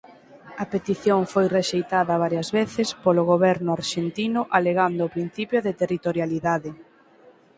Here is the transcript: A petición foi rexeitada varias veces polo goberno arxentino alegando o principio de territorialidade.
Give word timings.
A 0.63 0.65
petición 0.73 1.21
foi 1.33 1.45
rexeitada 1.57 2.21
varias 2.25 2.49
veces 2.59 2.87
polo 3.03 3.23
goberno 3.31 3.69
arxentino 3.79 4.41
alegando 4.57 5.01
o 5.03 5.13
principio 5.15 5.59
de 5.65 5.77
territorialidade. 5.81 6.71